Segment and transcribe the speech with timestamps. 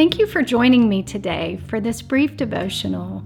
[0.00, 3.22] Thank you for joining me today for this brief devotional.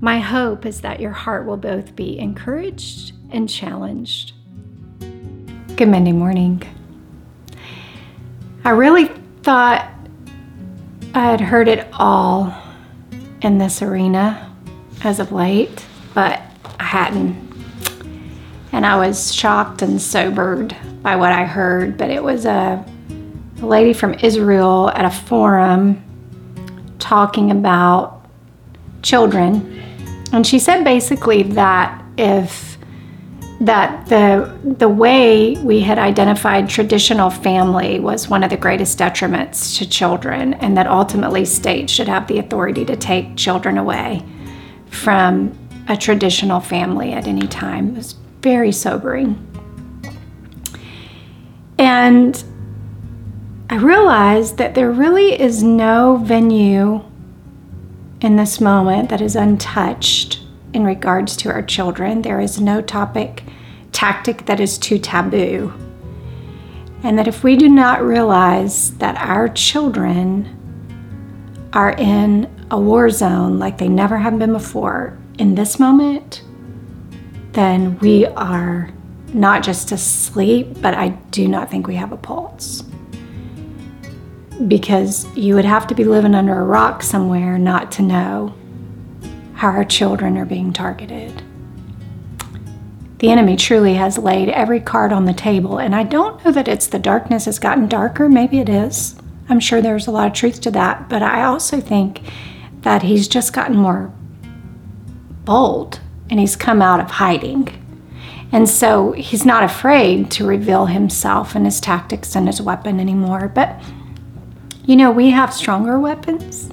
[0.00, 4.32] My hope is that your heart will both be encouraged and challenged.
[5.76, 6.62] Good Monday morning.
[8.64, 9.08] I really
[9.42, 9.92] thought
[11.12, 12.62] I had heard it all
[13.42, 14.56] in this arena
[15.04, 16.40] as of late, but
[16.80, 17.36] I hadn't.
[18.72, 22.82] And I was shocked and sobered by what I heard, but it was a,
[23.60, 26.04] a lady from Israel at a forum
[27.06, 28.26] talking about
[29.02, 29.80] children.
[30.32, 32.76] And she said basically that if
[33.60, 39.78] that the the way we had identified traditional family was one of the greatest detriments
[39.78, 44.22] to children and that ultimately states should have the authority to take children away
[44.90, 45.56] from
[45.88, 47.90] a traditional family at any time.
[47.90, 48.12] It was
[48.42, 49.40] very sobering.
[51.78, 52.42] And
[53.68, 57.02] I realized that there really is no venue
[58.20, 60.40] in this moment that is untouched
[60.72, 62.22] in regards to our children.
[62.22, 63.42] There is no topic,
[63.90, 65.72] tactic that is too taboo.
[67.02, 70.52] And that if we do not realize that our children
[71.72, 76.44] are in a war zone like they never have been before in this moment,
[77.50, 78.90] then we are
[79.34, 82.84] not just asleep, but I do not think we have a pulse
[84.68, 88.54] because you would have to be living under a rock somewhere not to know
[89.54, 91.42] how our children are being targeted.
[93.18, 96.68] The enemy truly has laid every card on the table, and I don't know that
[96.68, 98.28] it's the darkness has gotten darker.
[98.28, 99.16] Maybe it is.
[99.48, 102.20] I'm sure there's a lot of truth to that, but I also think
[102.80, 104.12] that he's just gotten more
[105.44, 107.82] bold and he's come out of hiding.
[108.52, 113.50] And so he's not afraid to reveal himself and his tactics and his weapon anymore.
[113.52, 113.80] But
[114.86, 116.70] you know, we have stronger weapons.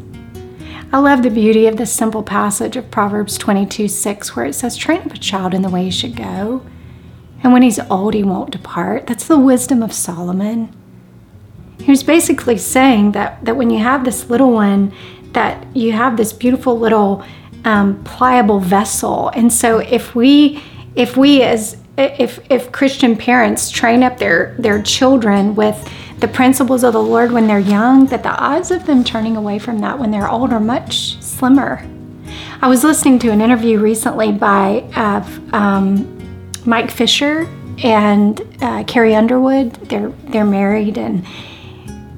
[0.92, 4.78] I love the beauty of this simple passage of Proverbs 22 6, where it says,
[4.78, 6.64] Train up a child in the way he should go,
[7.42, 9.08] and when he's old, he won't depart.
[9.08, 10.74] That's the wisdom of Solomon.
[11.80, 14.94] He was basically saying that, that when you have this little one,
[15.34, 17.26] that you have this beautiful little
[17.66, 19.30] um, pliable vessel.
[19.30, 20.64] And so if we
[20.96, 25.90] if we as if if Christian parents train up their their children with
[26.20, 29.60] the principles of the Lord when they're young, that the odds of them turning away
[29.60, 31.86] from that when they're old are much slimmer.
[32.62, 36.08] I was listening to an interview recently by uh, um,
[36.66, 37.48] Mike Fisher
[37.84, 39.74] and uh, Carrie Underwood.
[39.90, 41.26] They're they're married and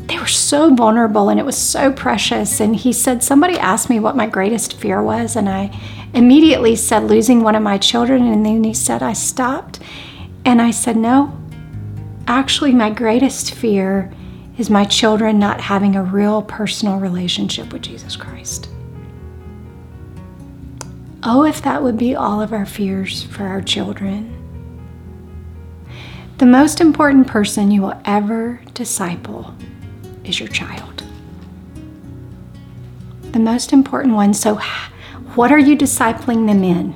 [0.08, 2.60] they were so vulnerable and it was so precious.
[2.60, 5.76] And he said, somebody asked me what my greatest fear was, and I
[6.14, 8.28] immediately said losing one of my children.
[8.28, 9.80] And then he said I stopped,
[10.44, 11.38] and I said no,
[12.28, 14.14] actually, my greatest fear
[14.58, 18.70] is my children not having a real personal relationship with Jesus Christ.
[21.24, 24.32] Oh, if that would be all of our fears for our children.
[26.38, 29.56] The most important person you will ever disciple
[30.26, 31.04] is your child.
[33.32, 34.34] The most important one.
[34.34, 34.56] So,
[35.36, 36.94] what are you discipling them in?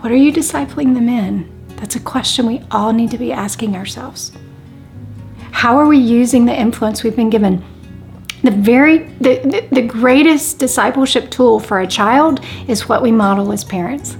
[0.00, 1.50] What are you discipling them in?
[1.76, 4.32] That's a question we all need to be asking ourselves.
[5.52, 7.64] How are we using the influence we've been given?
[8.42, 13.52] The very the, the, the greatest discipleship tool for a child is what we model
[13.52, 14.16] as parents.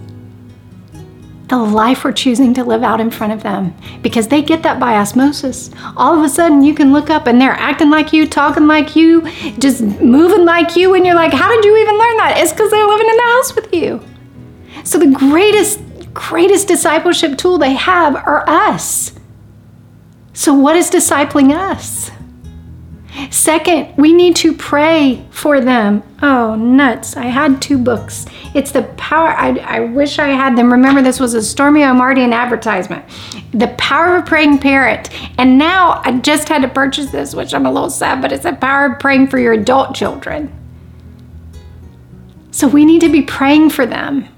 [1.49, 4.79] The life we're choosing to live out in front of them because they get that
[4.79, 5.71] by osmosis.
[5.97, 8.95] All of a sudden, you can look up and they're acting like you, talking like
[8.95, 9.23] you,
[9.59, 12.35] just moving like you, and you're like, How did you even learn that?
[12.37, 14.05] It's because they're living in the house with you.
[14.85, 15.81] So the greatest,
[16.13, 19.15] greatest discipleship tool they have are us.
[20.35, 22.11] So, what is discipling us?
[23.31, 26.03] Second, we need to pray for them.
[26.23, 27.17] Oh, nuts.
[27.17, 28.27] I had two books.
[28.55, 30.73] It's the power, I, I wish I had them.
[30.73, 33.05] Remember, this was a Stormie Omartian advertisement.
[33.53, 35.11] The Power of a Praying Parent.
[35.39, 38.45] And now I just had to purchase this, which I'm a little sad, but it's
[38.45, 40.53] the power of praying for your adult children.
[42.51, 44.29] So we need to be praying for them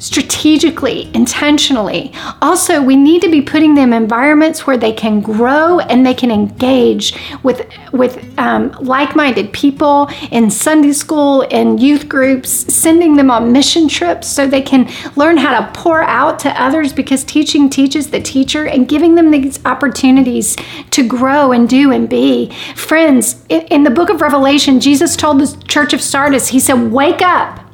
[0.00, 2.12] strategically, intentionally.
[2.42, 6.30] Also, we need to be putting them environments where they can grow and they can
[6.30, 13.52] engage with with um, like-minded people in Sunday school and youth groups, sending them on
[13.52, 18.10] mission trips so they can learn how to pour out to others because teaching teaches
[18.10, 20.56] the teacher and giving them these opportunities
[20.90, 22.50] to grow and do and be.
[22.74, 27.20] Friends, in the book of Revelation, Jesus told the church of Sardis, he said, "Wake
[27.20, 27.69] up."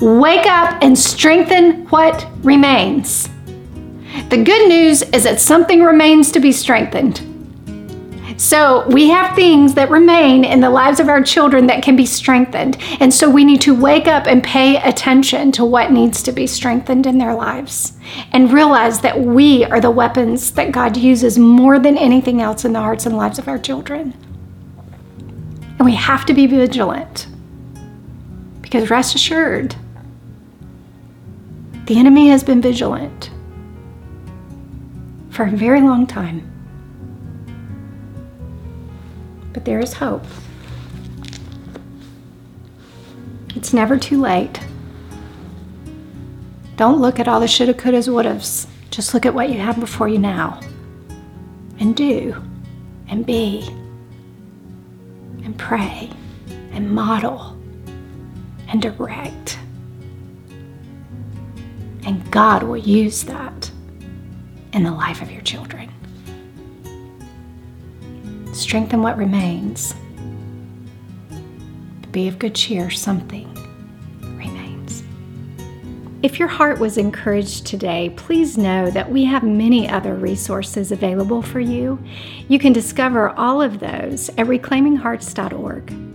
[0.00, 3.28] Wake up and strengthen what remains.
[4.30, 7.22] The good news is that something remains to be strengthened.
[8.38, 12.06] So we have things that remain in the lives of our children that can be
[12.06, 12.78] strengthened.
[13.00, 16.46] And so we need to wake up and pay attention to what needs to be
[16.46, 17.94] strengthened in their lives
[18.32, 22.72] and realize that we are the weapons that God uses more than anything else in
[22.72, 24.14] the hearts and lives of our children.
[25.78, 27.26] And we have to be vigilant
[28.68, 29.74] because rest assured,
[31.86, 33.30] the enemy has been vigilant
[35.30, 36.42] for a very long time.
[39.54, 40.26] But there is hope.
[43.56, 44.60] It's never too late.
[46.76, 48.66] Don't look at all the shoulda, couldas, wouldas.
[48.90, 50.60] Just look at what you have before you now.
[51.80, 52.36] And do,
[53.08, 53.66] and be,
[55.42, 56.10] and pray,
[56.72, 57.57] and model,
[58.68, 59.58] and direct.
[62.04, 63.70] And God will use that
[64.72, 65.92] in the life of your children
[68.58, 69.94] strengthen what remains.
[72.12, 73.52] Be of good cheer, something
[74.20, 75.02] remains.
[76.22, 81.42] If your heart was encouraged today, please know that we have many other resources available
[81.42, 81.98] for you.
[82.48, 86.07] You can discover all of those at reclaiminghearts.org.